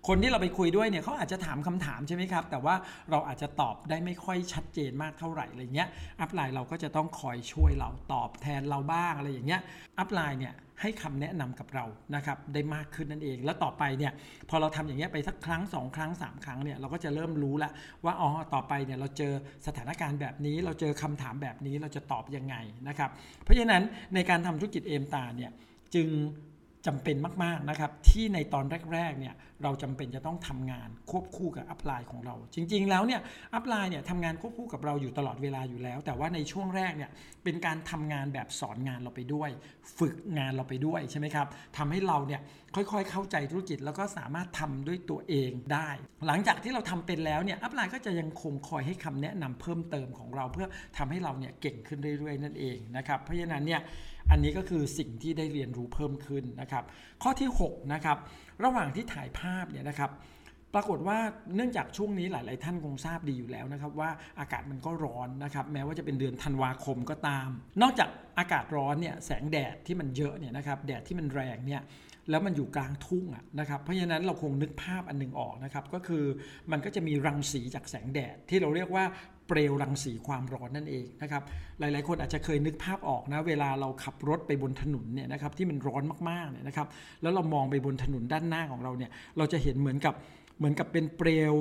[0.07, 2.75] คนที่เราไปคุยด้วยเนี่ยเขาอาจจะถามคำถามใช่ไหมครับ แต่ว่า
[3.11, 5.89] เราอาจจะตอบได้ไม่ค่อยชัดเจนมากเท่าไหร่อะไรเงี้ย
[6.21, 9.61] upline เราก็จะต้องคอยช่วยเราตอบแทนเราบ้างอะไรอย่างเงี้ย
[9.99, 14.11] upline เนี่ยให้คำแนะนำกับเรานะครับได้มากขึ้นนั่นเอง แล้วต่อไปเนี่ย
[14.49, 17.71] พอเราทำอย่างเงี้ยไปสักครั้ง 2 ครั้ง 3 ครั้งเนี่ยเราก็จะเริ่มรู้แล้ว
[18.05, 19.33] ว่าอ๋อต่อไปเนี่ยเราเจอ
[19.67, 22.55] สถานการณ์แบบนี้ เราเจอคำถามแบบนี้เราจะตอบยังไง
[22.87, 23.09] นะครับ
[23.43, 23.83] เพราะฉะนั้น
[24.15, 25.51] ในการทำธุรกิจเอมตาเนี่ย
[25.95, 26.07] จึง
[26.87, 29.33] จำเป็นมาก ๆ นะครับ ที่ในตอนแรก ๆ เนี่ย
[29.63, 33.21] เราจำเป็นจะต้องทำงานควบคู่กับอัพไลน์ของเรา จริง ๆ แล้วเนี่ย
[33.53, 37.11] อัพไลน์เนี่ยทำงานควบคู่กับเราอยู่ตลอดเวลาอยู่แล้ว แต่ว่าในช่วงแรกเนี่ย
[37.43, 39.49] เป็นการทำงานแบบสอนงานเราไปด้วย
[39.99, 41.47] ฝึกงานเราไปด้วยใช่ไหมครับ
[41.77, 42.41] ทำให้เราเนี่ย
[42.75, 45.89] ค่อย ๆ เข้าใจธุรกิจแล้วก็สามารถทำด้วยตัวเองได้
[46.27, 53.81] หลังจากที่เราทำเป็นแล้วเนี่ยอัพไลน์ก็จะยังคงคอยให้คำแนะนำเพิ่มเติมของเรา เพื่อทำให้เราเนี่ยเก่งขึ้นเรื่อย ๆ นั่นเองนะครับเพราะฉะนั้นเนี่ย
[54.29, 56.83] อันนี้ก็คือสิ่งที่ได้เรียนรู้เพิ่มขึ้นนะครับ
[57.23, 58.17] ข้อที่6นะครับ
[58.63, 60.11] ระหว่างที่ถ่ายภาพเนี่ยนะครับ
[60.75, 61.17] ปรากฏว่า
[61.55, 64.09] เนื่องจากช่วงนี้หลาย ๆ ท่านคงทราบดีอยู่แล้วนะครับว่า
[64.39, 67.49] อากาศมันก็ร้อนนะครับแม้ว่าจะเป็นเดือนธันวาคมก็ตาม
[67.81, 71.81] นอกจากอากาศร้อนเนี่ยแสงแดดที่มันเยอะเนี่ยนะครับแดดที่มันแรงเนี่ย
[72.29, 76.23] แล้วมันอยู่กลางทุ่งอะนะครับเพราะฉะนั้นเราคงนึกภาพอันหนึ่งออกนะครับก็คือ
[76.71, 79.05] มันก็จะมีรังสีจากแสงแดด ที่เราเรียกว่า
[79.47, 81.43] เปลวรังสีความร้อนนั่นเองนะครับ
[81.79, 86.87] หลายๆ คนอาจจะเคยนึกภาพออกนะเวลาเราขับรถไปบนถนนเนี่ยนะครับที่มันร้อนมากๆเนี่ยนะครับ
[87.21, 90.13] แล้วเรามองไปบนถนนด้านหน้าของเราเนี่ยเราจะเห็นเหมือนกับ
[90.57, 91.53] เหมือนกับเป็นเปลว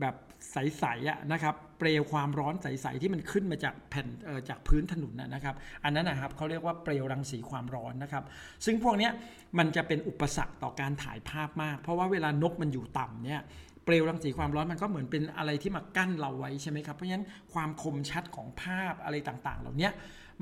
[0.00, 0.14] แบบ
[0.52, 4.06] ใสๆอะนะครับเปลวความร้อนใสๆที่มันขึ้นมาจากแผ่น
[4.48, 5.54] จากพื้นถนนนะครับ
[5.84, 8.24] อันนั้นนะครับเขาเรียกว่าเปลวรังสีความร้อนนะครับ
[8.64, 9.10] ซึ่งพวกนี้
[9.58, 13.42] มันจะเป็นอุปสรรคต่อการถ่ายภาพมาก เพราะว่าเวลานกมันอยู่ต่ำเนี่ย
[13.84, 19.90] เปลวรังสีความร้อนมันก็เหมือนเป็นอะไรที่มากั้นเราไว้ใช่ไหมครับเพราะฉะนั้นความคมชัดของภาพอะไรต่างๆ เหล่านี้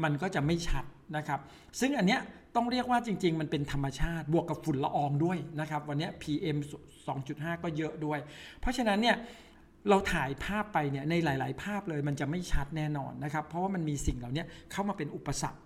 [0.03, 0.85] มันก็จะไม่ชัด
[1.17, 1.41] นะครับ
[1.81, 2.21] ซึ่งอันเนี้ย
[2.57, 6.59] ต้องเรียกว่าจริง ๆ มันเป็นธรรมชาติบวกกับฝุ่นละอองด้วยนะครับ วันนี้ PM
[7.07, 8.19] 2.5 ก็เยอะด้วย
[8.61, 9.17] เพราะฉะนั้นเนี่ย
[9.91, 15.61] เราถ่ายภาพไปเนี่ยในหลาย ๆ ภาพเลยมันจะไม่ชัดแน่นอนนะครับเพราะว่ามันมีสิ่งเหล่านี้เข้ามาเป็นอุปสรรค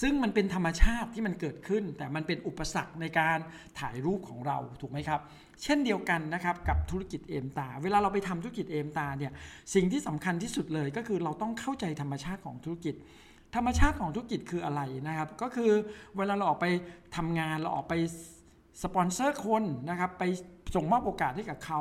[0.00, 3.38] ซึ่งมันเป็นธรรมชาติที่มันเกิดขึ้น แต่มันเป็นอุปสรรคในการ
[3.80, 5.20] ถ่ายรูปของเราถูกไหมครับ
[5.62, 9.32] เช่นเดียวกันนะครับกับธุรกิจเอมตา เวลาเราไปทำธุรกิจเอมตาเนี่ย
[9.74, 12.94] สิ่งที่สำคัญที่สุดเลยก็คือเราต้องเข้าใจธรรมชาติของธุรกิจ
[13.54, 15.70] ธรรมชาติของธุรกิจคืออะไรนะครับ ก็คือ
[16.16, 16.66] เวลาเราออกไป
[17.16, 17.94] ทำงานเราออกไป
[18.82, 20.24] สปอนเซอร์คนนะครับไป
[20.74, 21.80] ส่งมอบโอกาสให้กับเขา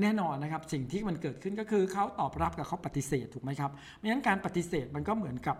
[0.00, 5.58] แน่นอนนะครับสิ่งที่มันเกิดขึ้นก็คือเขาตอบรับกับเขาปฏิเสธถูกไหมครับเพราะฉะนั้นการปฏิเสธมันก็เหมือนกับ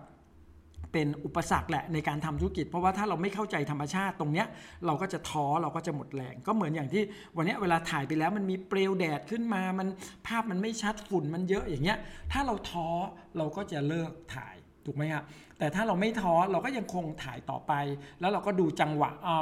[0.93, 4.47] เป็นอุปสรรคแหละในการทำธุรกิจ เพราะว่าถ้าเราไม่เข้าใจธรรมชาติตรงเนี้ย
[4.85, 7.03] เราก็จะท้อเราก็จะหมดแรงก็เหมือนอย่างที่
[7.35, 9.87] วันนี้เวลาถ่ายไปแล้วมันมีเปลวแดดขึ้นมามัน
[10.27, 11.97] ภาพมันไม่ชัดฝุ่นมันเยอะอย่างเงี้ย
[12.31, 12.87] ถ้าเราท้อ
[13.37, 15.23] เราก็จะเลิกถ่าย ถูกไหมครับ
[15.59, 17.73] แต่ถ้าเราไม่ท้อเราก็ยังคงถ่ายต่อไป
[18.19, 19.41] แล้วเราก็ดูจังหวะเอา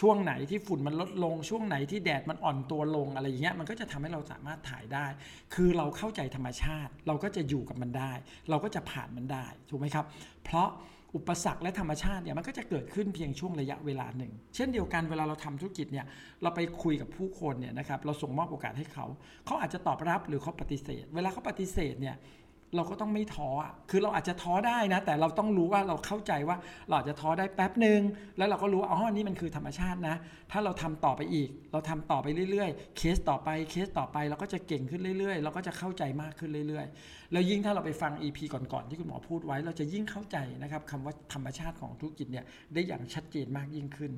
[0.00, 5.06] ช่วงไหนที่ฝุ่นมันลดลง ช่วงไหนที่แดดมันอ่อนตัวลงอะไรอย่างเงี้ยมันก็จะทำให้เราสามารถถ่ายได้
[5.54, 8.12] คือเราเข้าใจธรรมชาติ เราก็จะอยู่กับมันได้
[8.50, 10.04] เราก็จะผ่านมันได้ถูกไหมครับ
[10.44, 10.68] เพราะ
[11.16, 16.06] อุปสรรคและธรรมชาติเนี่ยมันก็จะเกิดขึ้นเพียงช่วงระยะเวลาหนึ่ง เช่นเดียวกันเวลาเราทำธุรกิจเนี่ย
[16.42, 19.06] เราไปคุยกับผู้คนเนี่ยนะครับเราส่งมอบโอกาสให้เขา
[19.46, 22.16] เขาอาจจะตอบรับหรือเขาปฏิเสธ เวลาเขาปฏิเสธเนี่ย
[22.76, 23.48] เราก็ต้องไม่ท้อ
[23.90, 26.56] คือเราอาจจะท้อได้นะ แต่เราต้องรู้ว่าเราเข้าใจว่า
[26.86, 28.00] เราอาจจะท้อได้แป๊บหนึ่ง
[28.38, 30.16] แล้วเราก็รู้ว่าอ๋อนี่มันคือธรรมชาตินะ
[30.52, 44.12] ถ้าเราทำต่อไปอีก เราทำต่อไปเรื่อยๆ เคสต่อไปเคสต่อไปเราก็จะเก่งขึ้นเรื่อยๆ เราก็จะเข้าใจมากขึ้นเรื่อยๆ แล้วยิ่งถ้าเราไปฟัง EP ก่อนๆที่คุณหมอพูดไว้ เราจะยิ่งเข้าใจนะครับคำว่าธรรมชาติของธุรกิจเนี่ยได้อย่างชัดเจนมากยิ่งขึ้น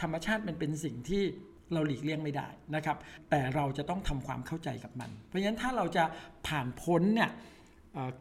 [0.00, 1.24] ธรรมชาติมันเป็นสิ่งที่
[1.72, 2.96] เราหลีกเลี่ยงไม่ได้นะครับ
[3.30, 6.04] แต่เราจะต้องทำความเข้าใจกับมัน เพราะฉะนั้นถ้าเราจะ
[6.46, 7.30] ผ่านพ้นเนี่ย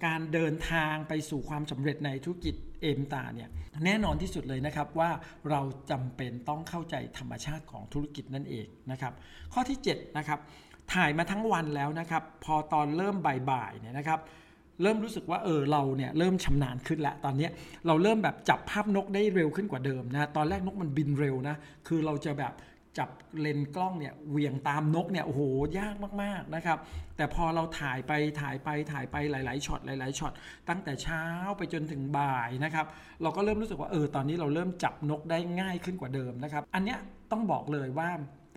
[0.05, 3.49] การเดินทางไปสู่ความสำเร็จในธุรกิจเอมตาเนี่ย
[3.85, 5.09] แน่นอนที่สุดเลยนะครับว่า
[5.49, 5.61] เรา
[5.91, 9.13] จำเป็นต้องเข้าใจธรรมชาติของธุรกิจนั่นเองนะครับ
[9.53, 10.39] ข้อที่7นะครับ
[10.93, 13.15] ถ่ายมาทั้งวันแล้วนะครับพอตอนเริ่ม
[13.51, 14.19] บ่ายๆเนี่ยนะครับ
[14.81, 17.49] เริ่มรู้สึกว่าเออเราเนี่ยเริ่มชำนาญขึ้นแล้วตอนนี้
[17.87, 21.55] เราเริ่มแบบจับภาพนกได้เร็วขึ้นกว่าเดิมนะตอนแรกนกมันบินเร็วนะ
[21.87, 22.53] คือเราจะแบบ
[22.97, 25.41] จับเลนกล้องเนี่ยเวียงตามนกเนี่ยโอ้โห
[25.79, 26.77] ยากมากๆนะครับ
[27.17, 30.33] แต่พอเราถ่ายไปถ่ายไปถ่ายไปหลายๆช็อตหลายๆช็อต
[30.69, 31.23] ตั้งแต่เช้า
[31.57, 32.85] ไปจนถึงบ่ายนะครับ
[33.21, 36.99] เราก็เริ่มรู้สึกว่าเออตอนนี้เราเริ่มจับนกได้ง่ายขึ้นกว่าเดิมนะครับ อันเนี้ย
[37.31, 38.09] ต้องบอกเลยว่า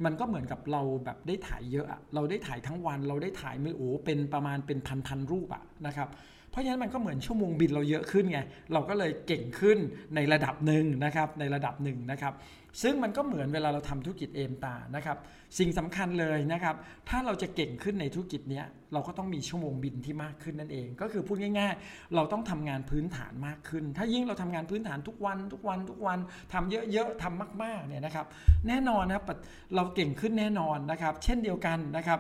[0.05, 6.09] มันก็เหมือนกับเราแบบได้ถ่ายเยอะอะเราได้ถ่ายทั้งวัน เราได้ถ่ายไม่โอ้เป็นประมาณเป็นพันๆรูปอะนะครับ
[6.51, 8.41] เพราะฉะนั้นมันก็เหมือนชั่วโมงบินเราเยอะขึ้นไง
[8.73, 9.79] เราก็เลยเก่งขึ้น
[10.15, 12.33] ในระดับหนึ่งนะครับในระดับหนึ่งนะครับ
[12.83, 15.19] ซึ่งมันก็เหมือนเวลาเราทำธุรกิจเอมตานะครับ
[15.59, 16.75] สิ่งสำคัญเลยนะครับ
[17.09, 18.63] ถ้าเราจะเก่งขึ้นในธุรกิจนี้
[18.93, 26.19] เราก็ต้องมีชั่วโมงบินที่มากขึ้นนั่นเอง ก็คือพูดง่าย ๆ เราต้องทำงานพื้นฐานมากขึ้น ถ้ายิ่งเราทำงานพื้นฐานทุกวันทุกวันทุกวัน
[26.53, 28.27] ทำเยอะๆทำมากๆเนี่ยนะครับ
[28.69, 29.33] แน่นอนนะร
[29.77, 32.19] เราเก่งขึ้นแน่นอนนะครับ เช่นเดียวกันนะครับ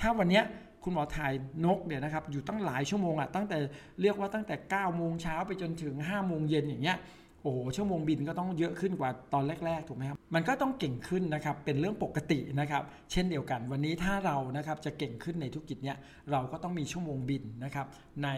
[0.00, 0.42] ถ้าวันนี้
[0.84, 1.32] คุณหมอถ่าย
[1.64, 3.58] นกเนี่ยนะครับอยู่ตั้งหลายชั่วโมงอะตั้งแต่
[4.02, 6.98] เรียกว่าตั้งแต่9โมงเช้าไปจนถึง5โมงเย็นอย่างเงี้ย
[7.42, 15.96] โอ้ชั่วโมงบินก็ต้องเยอะขึ้นกว่าตอนแรก ๆ ถูกไหมครับ มันก็ต้องเก่งขึ้นนะครับ เป็นเรื่องปกตินะครับ เช่นเดียวกัน วันนี้ถ้าเรานะครับจะเก่งขึ้นในธุรกิจเนี้ย
[16.30, 17.86] เราก็ต้องมีชั่วโมงบินนะครับ
[18.24, 18.28] ใน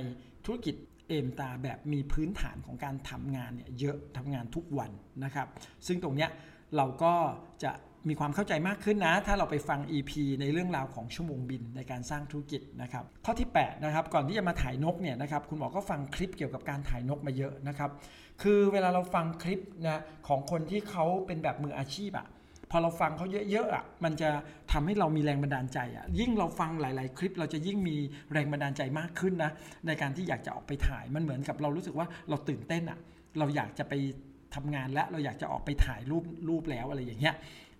[0.44, 0.74] ธุรกิจ
[1.08, 4.90] เอมตาแบบมีพื้นฐานของการทำงานเนี่ยเยอะทำงานทุกวัน
[5.24, 5.46] นะครับ
[5.86, 6.30] ซึ่งตรงเนี้ย
[6.76, 7.14] เราก็
[7.64, 7.72] จะ
[8.08, 17.90] มีความเข้าใจมากขึ้นนะ ถ้าเราไปฟัง EP ในเรื่องราวของชั่วโมงบินในการสร้างธุรกิจนะครับข้อที่8นะครับก่อนที่จะมาถ่ายนกเนี่ยนะครับคุณหมอก็ฟังคลิปเกี่ยวกับการถ่ายนกมาเยอะนะครับ
[18.42, 22.26] คือเวลาเราฟังคลิปนะของคนที่เขาเป็นแบบมืออาชีพอะ
[22.70, 24.30] พอเราฟังเขาเยอะๆอะ มันจะ
[24.72, 27.96] ทำให้เรามีแรงบันดาลใจอะ ยิ่งเราฟังหลาย ๆ คลิป เราจะยิ่งมี
[28.32, 29.50] แรงบันดาลใจมากขึ้นนะ
[29.86, 32.98] ในการที่อยากจะออกไปถ่าย มันเหมือนกับเรารู้สึกว่าเราตื่นเต้นอะ
[33.38, 33.94] เราอยากจะไป
[34.54, 37.34] ทำงานและเราอยากจะออกไปถ่ายรูปรูปแล้วอะไรอย่างเงี้ย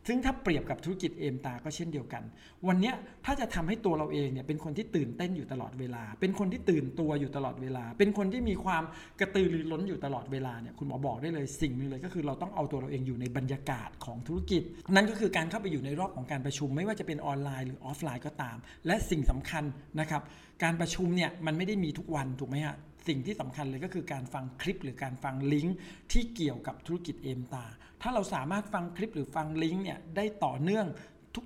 [0.07, 2.23] ซึ่งถ้าเปรียบกับธุรกิจเอมตาก็เช่นเดียวกัน
[2.69, 2.93] วันนี้
[3.25, 8.83] ถ้าจะทำให้ตัวเราเองเนี่ยเป็นคนที่ตื่นเต้นอยู่ตลอดเวลา เป็นคนที่ตื่นตัวอยู่ตลอดเวลา เป็นคนที่มีความ
[9.21, 14.63] กระตือรือร้นอยู่ตลอดเวลาเนี่ยคุณหมอบอกได้เลยสิ่งหนึ่งเลยก็คือเราต้องเอาตัวเราเองอยู่ในบรรยากาศของธุรกิจ
[14.95, 19.65] นั่นก็คือการเข้าไปอยู่ในรอบของการประชุม ไม่ว่าจะเป็นออนไลน์หรือออฟไลน์ก็ตาม และสิ่งสำคัญ
[20.01, 20.23] นะครับ
[20.63, 22.77] การประชุมเนี่ยมันไม่ได้มีทุกวันถูกไหมฮะ
[23.09, 25.77] สิ่งที่สำคัญเลยก็คือการฟังคลิปหรือการฟังลิงก์
[26.13, 27.65] ที่เกี่ยวกับธุรกิจเอมตา
[28.03, 30.87] ถ้าเราสามารถฟังคลิปหรือฟังลิงก์เนี่ยได้ต่อเนื่อง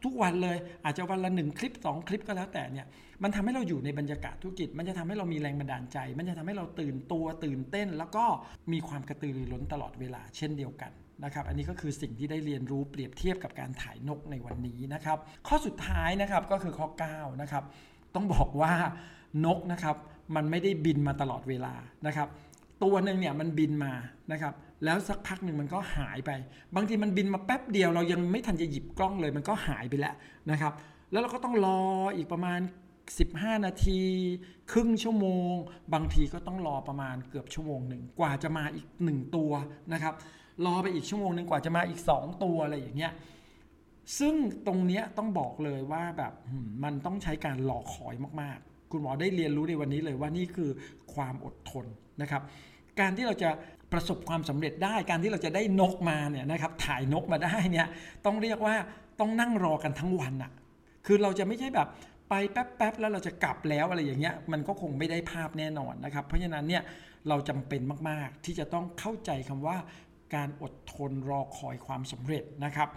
[0.05, 2.87] ทุกๆวันเลย อาจจะวันละหนึ่งคลิป 2 คลิปก็แล้วแต่เนี่ย
[3.23, 8.25] มันทำให้เราอยู่ในบรรยากาศธุรกิจ มันจะทำให้เรามีแรงบันดาลใจ มันจะทำให้เราตื่นตัวตื่นเต้น แล้วก็
[8.73, 10.93] มีความกระตือรือร้นตลอดเวลาเช่นเดียวกัน
[11.25, 17.65] นะครับอันนี้ก็คือสิ่งที่ได้เรียนรู้เปรียบเทียบกับการถ่ายนกในวันนี้นะครับข้อสุดท้ายนะครับก็คือข้อ9นะครับ
[18.15, 18.73] ต้องบอกว่า
[19.45, 19.97] นกนะครับ
[20.37, 21.75] มันไม่ได้บินมาตลอดเวลา
[22.07, 22.29] นะครับ
[22.85, 23.93] ตัวหนึ่งเนี่ยมันบินมา
[24.33, 26.31] นะครับ แล้วสักพักหนึ่งมันก็หายไป
[26.75, 30.15] บางทีมันบินมาแป๊บเดียว เรายังไม่ทันจะหยิบกล้องเลย มันก็หายไปแล้ว
[30.51, 30.73] นะครับ
[31.11, 31.81] แล้วเราก็ต้องรอ
[32.17, 32.61] อีกประมาณ
[33.13, 34.01] 15 นาที
[34.73, 35.53] ครึ่งชั่วโมง
[35.95, 39.53] บางทีก็ต้องรอประมาณเกือบชั่วโมงหนึ่งกว่าจะมาอีก 1 ตัว
[39.93, 40.15] นะครับ
[40.67, 43.13] รอไปอีกชั่วโมงหนึ่งกว่าจะมาอีก 2 ตัวอะไรอย่างเงี้ย
[44.19, 44.35] ซึ่ง
[44.67, 46.33] ตรงเนี้ยต้องบอกเลยว่าแบบ
[46.85, 50.71] มันต้องใช้การรอคอยมากๆ คุณหมอได้เรียนรู้ในวันนี้เลยว่านี่คือ
[51.15, 51.87] ความอดทน
[52.23, 52.43] นะครับ
[53.01, 53.51] การที่เราจะ
[53.93, 57.87] ประสบความสำเร็จได้ การที่เราจะได้นกมาเนี่ยนะครับถ่ายนกมาได้เนี่ย
[58.25, 58.75] ต้องเรียกว่า
[59.21, 60.53] ต้องนั่งรอกันทั้งวันอะ
[61.07, 61.89] คือเราจะไม่ใช่แบบ
[62.29, 66.83] ไปแป๊บๆแล้วเราจะกลับแล้วอะไรอย่างเงี้ยมันก็คงไม่ได้ภาพแน่นอนนะครับ เพราะฉะนั้นเนี่ย
[67.29, 69.77] เราจำเป็นมากๆที่จะต้องเข้าใจคำว่า
[70.35, 72.89] การอดทนรอคอยความสำเร็จนะครับ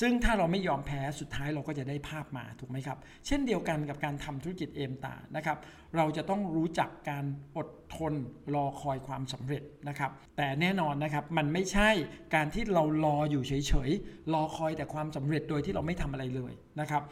[0.00, 5.58] ซึ่งถ้าเราไม่ยอมแพ้สุดท้ายเราก็จะได้ภาพมาถูกไหมครับ เช่นเดียวกันกับการทำธุรกิจเอมตานะครับ
[5.96, 7.24] เราจะต้องรู้จักการ
[7.56, 8.14] อดทน
[8.54, 11.90] รอคอยความสำเร็จนะครับ แต่แน่นอนนะครับมันไม่ใช่
[12.34, 13.52] การที่เรารออยู่เฉ
[13.88, 17.02] ยๆ รอคอยแต่ความสำเร็จโดยที่เราไม่ทำอะไรเลยนะครับ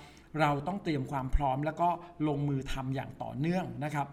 [0.41, 1.89] เราต้องเตรียมความพร้อมแล้วก็
[2.29, 4.07] ลงมือทำอย่างต่อเนื่องนะครับ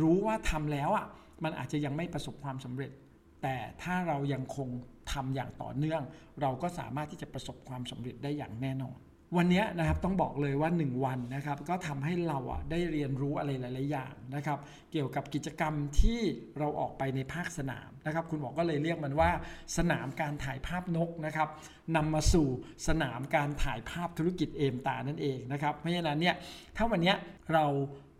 [0.00, 1.06] รู้ว่าทำแล้วอะ
[1.44, 2.90] มันอาจจะยังไม่ประสบความสำเร็จ
[3.44, 4.68] แต่ถ้าเรายังคง
[5.12, 6.02] ทำอย่างต่อเนื่อง
[6.42, 8.98] เราก็สามารถที่จะประสบความสำเร็จได้อย่างแน่นอน
[9.36, 14.58] วันนี้นะครับต้องบอกเลยว่า 1 วันนะครับก็ทำให้เราอะได้เรียนรู้อะไรหลาย ๆ อย่างนะครับ
[14.92, 16.20] เกี่ยวกับกิจกรรมที่
[16.58, 19.30] เราออกไปในภาคสนามนะครับ คุณหมอก็เลยเรียกมันว่า
[19.78, 21.48] สนามการถ่ายภาพนกนะครับ
[21.96, 22.48] นำมาสู่
[22.88, 26.36] สนามการถ่ายภาพธุรกิจเอมตานั่นเองนะครับเพราะฉะนั้นเนี่ย
[26.76, 27.14] ถ้าวันนี้
[27.52, 27.64] เรา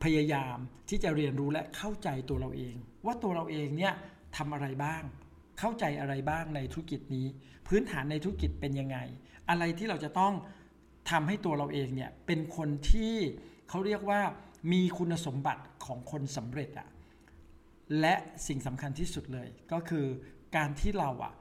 [0.04, 0.56] พยายาม
[0.88, 2.74] ที่จะเรียนรู้และเข้าใจตัวเราเอง
[3.06, 3.94] ว่าตัวเราเองเนี่ย
[4.36, 5.02] ทำอะไรบ้าง
[5.58, 7.26] เข้าใจอะไรบ้างในธุรกิจนี้
[7.68, 8.98] พื้นฐานในธุรกิจเป็นยังไง
[9.50, 10.32] อะไรที่เราจะต้อง
[11.10, 13.14] ทำให้ตัวเราเองเนี่ยเป็นคนที่
[13.68, 14.20] เขาเรียกว่า
[14.72, 16.88] มีคุณสมบัติของคนสำเร็จอะ
[18.00, 18.14] และ
[18.46, 20.06] สิ่งสำคัญที่สุดเลยก็คือ
[20.56, 21.34] การที่เราอะ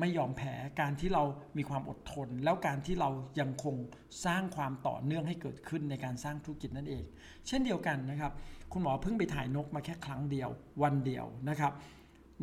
[0.00, 1.22] ไม่ยอมแพ้การที่เรา
[1.56, 3.76] มีความอดทน แล้วการที่เรายังคง
[4.24, 7.04] สร้างความต่อเนื่องให้เกิดขึ้นในการสร้างธุรกิจนั่นเอง
[7.46, 8.32] เช่นเดียวกันนะครับ
[8.72, 10.50] คุณหมอเพิ่งไปถ่ายนกมาแค่ครั้งเดียว
[10.82, 11.72] วันเดียวนะครับ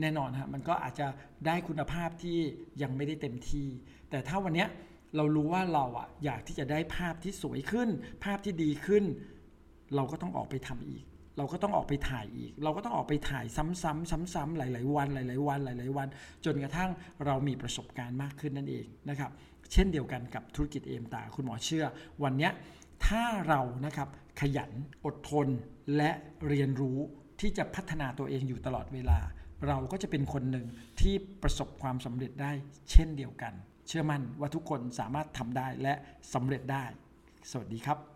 [0.01, 1.07] แน่นอนฮะมันก็อาจจะ
[1.45, 2.37] ได้คุณภาพที่
[2.81, 3.67] ยังไม่ได้เต็มที่
[4.09, 4.69] แต่ถ้าวันเนี้ย
[5.15, 7.89] เรารู้ว่าเราอะอยากที่จะได้ภาพที่สวยขึ้น
[8.23, 9.03] ภาพที่ดีขึ้น
[9.95, 11.03] เราก็ต้องออกไปทำอีก
[11.37, 13.83] เราก็ต้องออกไปถ่ายอีก เราก็ต้องออกไปถ่ายซ้ำๆ
[14.35, 16.07] ซ้ำๆหลาย ๆ วัน หลาย ๆ วัน หลาย ๆ วัน
[16.45, 16.89] จนกระทั่ง
[17.25, 19.31] เรามีประสบการณ์มากขึ้นนั่นเองนะครับ
[19.71, 21.85] เช่นเดียวกันกับธุรกิจเอมตาคุณหมอเชื่อ
[22.23, 22.51] วันเนี้ย
[23.05, 24.07] ถ้าเรานะครับ
[24.39, 24.71] ขยัน
[25.05, 25.47] อดทน
[25.97, 26.11] และ
[26.47, 26.99] เรียนรู้
[27.39, 29.19] ที่จะพัฒนาตัวเองอยู่ตลอดเวลา
[29.67, 30.65] เราก็จะเป็นคนหนึ่ง
[31.01, 32.51] ที่ประสบความสำเร็จได้
[32.91, 33.53] เช่นเดียวกัน
[33.87, 35.93] เชื่อมั่นว่าทุกคนสามารถทำได้และ
[36.33, 36.85] สำเร็จได้
[37.51, 38.09] สวัสดีครับ